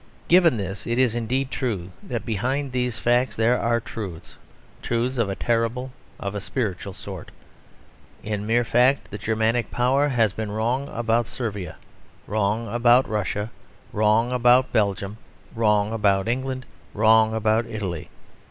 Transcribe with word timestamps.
Given 0.27 0.57
this, 0.57 0.87
it 0.87 0.97
is 0.97 1.13
indeed 1.13 1.51
true 1.51 1.91
that 2.01 2.25
behind 2.25 2.71
these 2.71 2.97
facts 2.97 3.35
there 3.35 3.59
are 3.59 3.79
truths; 3.79 4.35
truths 4.81 5.19
of 5.19 5.29
a 5.29 5.35
terrible, 5.35 5.91
of 6.19 6.33
a 6.33 6.41
spiritual 6.41 6.93
sort. 6.93 7.29
In 8.23 8.47
mere 8.47 8.63
fact, 8.63 9.11
the 9.11 9.19
Germanic 9.19 9.69
power 9.69 10.07
has 10.07 10.33
been 10.33 10.51
wrong 10.51 10.89
about 10.89 11.27
Servia, 11.27 11.75
wrong 12.25 12.67
about 12.67 13.07
Russia, 13.07 13.51
wrong 13.93 14.31
about 14.31 14.73
Belgium, 14.73 15.19
wrong 15.53 15.93
about 15.93 16.27
England, 16.27 16.65
wrong 16.95 17.35
about 17.35 17.67
Italy. 17.67 18.09